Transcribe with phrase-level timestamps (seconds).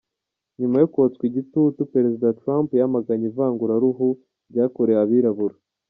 [0.59, 4.07] Nyuma yo kotswa igitutu, Perezida Trump, yamaganye ivanguraruhu
[4.49, 5.55] ryakorewe abirabura.